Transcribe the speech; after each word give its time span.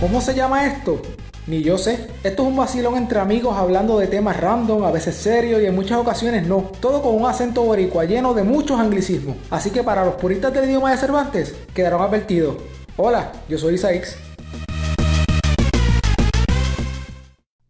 ¿Cómo 0.00 0.20
se 0.20 0.32
llama 0.32 0.64
esto? 0.64 1.02
Ni 1.48 1.60
yo 1.60 1.76
sé. 1.76 2.08
Esto 2.22 2.42
es 2.42 2.48
un 2.48 2.56
vacilón 2.56 2.96
entre 2.96 3.18
amigos 3.18 3.56
hablando 3.56 3.98
de 3.98 4.06
temas 4.06 4.38
random, 4.40 4.84
a 4.84 4.92
veces 4.92 5.16
serios 5.16 5.60
y 5.60 5.66
en 5.66 5.74
muchas 5.74 5.98
ocasiones 5.98 6.46
no. 6.46 6.70
Todo 6.78 7.02
con 7.02 7.16
un 7.16 7.26
acento 7.26 7.64
boricua 7.64 8.04
lleno 8.04 8.32
de 8.32 8.44
muchos 8.44 8.78
anglicismos. 8.78 9.36
Así 9.50 9.72
que 9.72 9.82
para 9.82 10.04
los 10.04 10.14
puristas 10.14 10.54
del 10.54 10.66
idioma 10.66 10.92
de 10.92 10.98
Cervantes, 10.98 11.56
quedaron 11.74 12.00
advertidos. 12.00 12.58
Hola, 12.96 13.32
yo 13.48 13.58
soy 13.58 13.74
Isaix. 13.74 14.16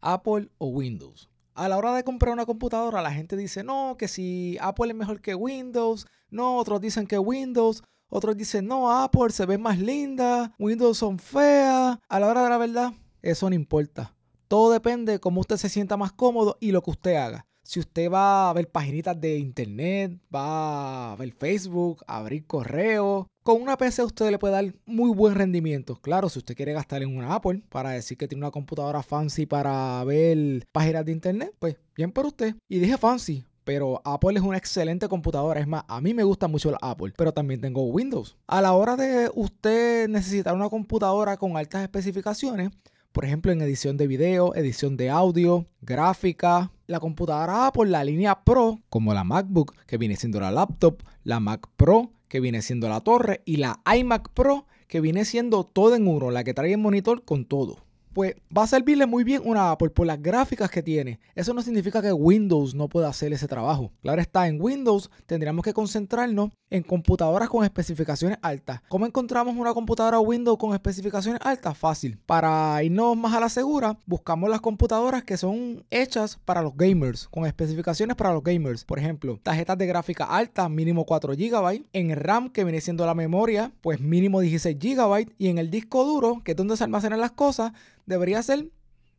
Apple 0.02 0.50
o 0.58 0.66
Windows. 0.66 1.30
A 1.54 1.66
la 1.70 1.79
hora 1.79 1.95
de 1.95 2.04
comprar 2.04 2.34
una 2.34 2.45
computadora, 2.45 3.00
la 3.00 3.10
gente 3.10 3.38
dice, 3.38 3.64
no, 3.64 3.96
que 3.98 4.06
si 4.06 4.58
Apple 4.60 4.88
es 4.88 4.95
mejor 4.95 5.22
que 5.22 5.34
Windows, 5.34 6.06
no, 6.29 6.58
otros 6.58 6.82
dicen 6.82 7.06
que 7.06 7.18
Windows, 7.18 7.82
otros 8.09 8.36
dicen, 8.36 8.66
no, 8.66 8.90
Apple 8.90 9.30
se 9.30 9.46
ve 9.46 9.59
más 9.59 9.79
linda, 9.79 10.52
Windows 10.59 10.98
son 10.98 11.18
feas. 11.18 11.98
A 12.09 12.20
la 12.20 12.27
hora 12.27 12.45
de 12.45 12.50
la 12.50 12.59
verdad, 12.59 12.92
eso 13.23 13.48
no 13.48 13.55
importa. 13.55 14.14
Todo 14.48 14.73
depende 14.73 15.12
de 15.12 15.19
cómo 15.20 15.41
usted 15.41 15.56
se 15.56 15.69
sienta 15.69 15.96
más 15.96 16.12
cómodo 16.12 16.56
y 16.60 16.73
lo 16.73 16.83
que 16.83 16.91
usted 16.91 17.16
haga. 17.16 17.47
Si 17.62 17.78
usted 17.78 18.10
va 18.10 18.48
a 18.48 18.52
ver 18.55 18.70
paginitas 18.70 19.20
de 19.20 19.36
internet, 19.36 20.19
va 20.34 21.12
a 21.12 21.16
ver 21.16 21.34
Facebook, 21.34 22.02
a 22.06 22.16
abrir 22.16 22.47
correo, 22.47 23.28
con 23.48 23.62
una 23.62 23.78
PC 23.78 24.05
usted 24.05 24.30
le 24.30 24.38
puede 24.38 24.52
dar 24.52 24.75
muy 24.84 25.11
buen 25.11 25.34
rendimiento. 25.34 25.97
Claro, 25.97 26.28
si 26.28 26.38
usted 26.38 26.55
quiere 26.55 26.75
gastar 26.75 27.02
en 27.02 27.16
una 27.16 27.34
Apple 27.34 27.62
para 27.70 27.92
decir 27.92 28.19
que 28.19 28.28
tiene 28.28 28.45
una 28.45 28.50
computadora 28.50 29.02
fancy 29.02 29.47
para 29.47 30.05
ver 30.05 30.66
páginas 30.70 31.06
de 31.06 31.12
internet, 31.12 31.55
pues 31.59 31.77
bien 31.97 32.12
por 32.12 32.27
usted. 32.27 32.56
Y 32.69 32.78
dije 32.78 32.98
fancy, 32.98 33.47
pero 33.68 34.00
Apple 34.02 34.38
es 34.38 34.40
una 34.42 34.56
excelente 34.56 35.08
computadora. 35.08 35.60
Es 35.60 35.66
más, 35.66 35.84
a 35.88 36.00
mí 36.00 36.14
me 36.14 36.24
gusta 36.24 36.48
mucho 36.48 36.70
la 36.70 36.78
Apple, 36.80 37.12
pero 37.14 37.32
también 37.32 37.60
tengo 37.60 37.82
Windows. 37.82 38.34
A 38.46 38.62
la 38.62 38.72
hora 38.72 38.96
de 38.96 39.30
usted 39.34 40.08
necesitar 40.08 40.54
una 40.54 40.70
computadora 40.70 41.36
con 41.36 41.54
altas 41.54 41.82
especificaciones, 41.82 42.70
por 43.12 43.27
ejemplo, 43.27 43.52
en 43.52 43.60
edición 43.60 43.98
de 43.98 44.06
video, 44.06 44.55
edición 44.55 44.97
de 44.97 45.10
audio, 45.10 45.66
gráfica. 45.83 46.72
La 46.86 46.98
computadora 46.98 47.66
Apple, 47.66 47.91
la 47.91 48.05
línea 48.05 48.42
Pro, 48.42 48.80
como 48.88 49.12
la 49.12 49.22
MacBook, 49.22 49.75
que 49.86 49.98
viene 49.98 50.16
siendo 50.16 50.41
la 50.41 50.50
laptop, 50.50 51.03
la 51.22 51.38
Mac 51.38 51.69
Pro, 51.77 52.10
que 52.28 52.41
viene 52.41 52.62
siendo 52.62 52.88
la 52.88 53.03
torre, 53.03 53.42
y 53.44 53.58
la 53.58 53.82
iMac 53.94 54.30
Pro, 54.30 54.64
que 54.86 55.03
viene 55.03 55.27
siendo 55.27 55.64
todo 55.64 55.94
en 55.94 56.08
uno, 56.08 56.30
la 56.30 56.42
que 56.42 56.55
trae 56.55 56.72
el 56.72 56.78
monitor 56.78 57.22
con 57.22 57.44
todo 57.44 57.86
pues 58.19 58.34
va 58.50 58.64
a 58.64 58.66
servirle 58.66 59.06
muy 59.06 59.22
bien 59.22 59.42
una 59.44 59.70
Apple 59.70 59.91
por 59.91 60.05
las 60.05 60.20
gráficas 60.20 60.72
que 60.72 60.83
tiene. 60.83 61.20
Eso 61.36 61.55
no 61.55 61.62
significa 61.62 62.02
que 62.02 62.12
Windows 62.12 62.75
no 62.75 62.88
pueda 62.88 63.06
hacer 63.06 63.33
ese 63.33 63.47
trabajo. 63.47 63.92
Claro 64.02 64.20
está, 64.20 64.48
en 64.48 64.60
Windows 64.60 65.08
tendríamos 65.27 65.64
que 65.64 65.72
concentrarnos 65.72 66.50
en 66.70 66.83
computadoras 66.83 67.48
con 67.48 67.64
especificaciones 67.64 68.38
altas. 68.42 68.80
¿Cómo 68.88 69.06
encontramos 69.06 69.56
una 69.56 69.74
computadora 69.74 70.20
Windows 70.20 70.58
con 70.58 70.75
especificaciones 70.75 71.41
altas? 71.44 71.77
Fácil. 71.77 72.19
Para 72.27 72.83
irnos 72.83 73.16
más 73.16 73.34
a 73.34 73.41
la 73.41 73.48
segura, 73.48 73.97
buscamos 74.06 74.50
las 74.50 74.60
computadoras 74.60 75.25
que 75.25 75.36
son 75.36 75.84
hechas 75.91 76.38
para 76.44 76.62
los 76.62 76.77
gamers, 76.77 77.28
con 77.28 77.47
especificaciones 77.47 78.16
para 78.16 78.33
los 78.33 78.42
gamers. 78.42 78.84
Por 78.84 78.98
ejemplo, 78.98 79.38
tarjetas 79.42 79.78
de 79.78 79.86
gráfica 79.86 80.25
alta, 80.25 80.69
mínimo 80.69 81.05
4 81.05 81.34
GB. 81.34 81.84
En 81.92 82.16
RAM, 82.16 82.50
que 82.50 82.64
viene 82.64 82.80
siendo 82.80 83.06
la 83.06 83.14
memoria, 83.14 83.72
pues 83.80 84.00
mínimo 84.00 84.41
16 84.41 84.77
GB. 84.78 85.32
Y 85.38 85.48
en 85.48 85.58
el 85.58 85.70
disco 85.70 86.05
duro, 86.05 86.41
que 86.44 86.53
es 86.53 86.56
donde 86.56 86.77
se 86.77 86.84
almacenan 86.84 87.20
las 87.20 87.32
cosas, 87.32 87.72
debería 88.06 88.42
ser 88.42 88.70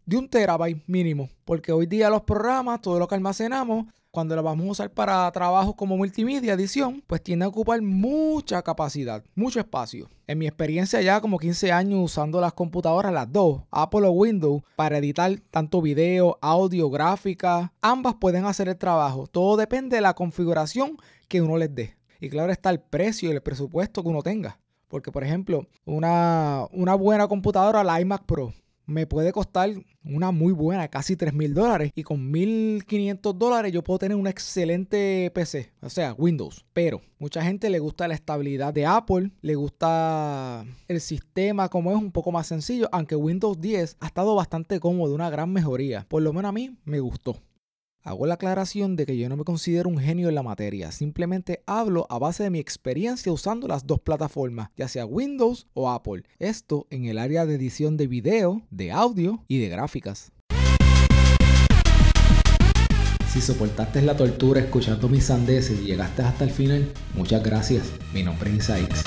de 0.10 0.18
un 0.18 0.28
terabyte 0.28 0.82
mínimo, 0.88 1.30
porque 1.46 1.72
hoy 1.72 1.86
día 1.86 2.10
los 2.10 2.24
programas, 2.24 2.82
todo 2.82 2.98
lo 2.98 3.08
que 3.08 3.14
almacenamos, 3.14 3.86
cuando 4.10 4.36
lo 4.36 4.42
vamos 4.42 4.66
a 4.66 4.72
usar 4.72 4.90
para 4.92 5.32
trabajos 5.32 5.76
como 5.76 5.98
multimedia, 5.98 6.54
edición, 6.54 7.04
pues 7.06 7.22
tiende 7.22 7.46
a 7.46 7.48
ocupar 7.48 7.80
mucha 7.84 8.64
capacidad, 8.64 9.24
mucho 9.36 9.60
espacio. 9.60 10.10
En 10.26 10.40
mi 10.40 10.48
experiencia 10.48 11.00
ya 11.00 11.22
como 11.22 11.38
15 11.38 11.72
años 11.72 12.00
usando 12.04 12.42
las 12.42 12.54
computadoras, 12.54 13.14
las 13.14 13.32
dos, 13.32 13.62
Apple 13.70 14.08
o 14.08 14.12
Windows, 14.12 14.64
para 14.76 14.98
editar 14.98 15.32
tanto 15.52 15.80
video, 15.80 16.40
audio, 16.42 16.90
gráfica, 16.90 17.72
ambas 17.80 18.16
pueden 18.16 18.46
hacer 18.46 18.68
el 18.68 18.78
trabajo. 18.78 19.28
Todo 19.28 19.58
depende 19.58 19.98
de 19.98 20.02
la 20.02 20.16
configuración 20.16 20.98
que 21.28 21.44
uno 21.44 21.56
les 21.56 21.75
dé. 21.75 21.98
Y 22.19 22.30
claro 22.30 22.52
está 22.52 22.72
el 22.72 22.80
precio 22.80 23.30
y 23.30 23.34
el 23.34 23.44
presupuesto 23.44 24.02
que 24.02 24.09
uno 24.09 24.24
tenga. 24.24 24.58
Porque, 24.88 25.12
por 25.12 25.24
ejemplo, 25.24 25.68
una, 25.86 26.66
una 26.72 26.96
buena 26.96 27.28
computadora, 27.28 27.84
la 27.84 28.02
iMac 28.02 28.24
Pro, 28.24 28.53
me 28.89 29.05
puede 29.07 29.31
costar 29.31 29.72
una 30.03 30.31
muy 30.31 30.51
buena, 30.51 30.88
casi 30.88 31.16
3 31.16 31.33
mil 31.33 31.53
dólares. 31.53 31.91
Y 31.95 32.03
con 32.03 32.29
1500 32.31 33.38
dólares 33.38 33.72
yo 33.72 33.83
puedo 33.83 34.00
tener 34.00 34.17
una 34.17 34.29
excelente 34.29 35.31
PC, 35.33 35.72
o 35.81 35.89
sea, 35.89 36.13
Windows. 36.17 36.66
Pero 36.73 37.01
mucha 37.19 37.44
gente 37.44 37.69
le 37.69 37.79
gusta 37.79 38.07
la 38.07 38.16
estabilidad 38.16 38.73
de 38.73 38.85
Apple, 38.85 39.31
le 39.41 39.55
gusta 39.55 40.66
el 40.88 41.00
sistema 41.01 41.69
como 41.69 41.91
es 41.91 41.97
un 41.97 42.11
poco 42.11 42.31
más 42.31 42.47
sencillo, 42.47 42.89
aunque 42.91 43.16
Windows 43.16 43.61
10 43.61 43.97
ha 44.00 44.07
estado 44.07 44.35
bastante 44.35 44.79
cómodo, 44.79 45.13
una 45.13 45.29
gran 45.29 45.51
mejoría. 45.51 46.06
Por 46.09 46.23
lo 46.23 46.33
menos 46.33 46.50
a 46.50 46.53
mí 46.53 46.75
me 46.85 47.00
gustó. 47.00 47.38
Hago 48.02 48.26
la 48.26 48.36
aclaración 48.36 48.96
de 48.96 49.06
que 49.06 49.18
yo 49.18 49.28
no 49.28 49.36
me 49.36 49.44
considero 49.44 49.90
un 49.90 49.98
genio 49.98 50.30
en 50.30 50.36
la 50.36 50.44
materia, 50.44 50.92
simplemente 50.92 51.64
hablo 51.66 52.08
a 52.10 52.18
base 52.18 52.44
de 52.44 52.50
mi 52.50 52.60
experiencia 52.60 53.32
usando 53.32 53.68
las 53.68 53.86
dos 53.86 54.00
plataformas, 54.00 54.70
ya 54.78 54.88
sea 54.88 55.06
Windows 55.06 55.68
o 55.74 55.90
Apple. 55.90 56.24
Esto 56.40 56.88
en 56.92 57.06
el 57.06 57.18
área 57.18 57.46
de 57.46 57.56
edición 57.56 57.98
de 57.98 58.08
video, 58.08 58.62
de 58.72 58.92
audio 58.92 59.44
y 59.50 59.60
de 59.60 59.68
gráficas. 59.68 60.32
Si 63.30 63.42
soportaste 63.42 64.02
la 64.02 64.16
tortura 64.16 64.62
escuchando 64.62 65.10
mis 65.10 65.26
sandeces 65.26 65.81
y 65.81 65.86
llegaste 65.86 66.22
hasta 66.24 66.46
el 66.46 66.52
final, 66.52 66.92
muchas 67.16 67.44
gracias. 67.44 67.92
Mi 68.14 68.24
nombre 68.24 68.50
es 68.50 68.58
Isaix. 68.58 69.04